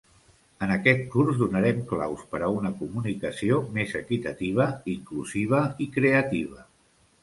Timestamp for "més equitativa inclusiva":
3.79-5.65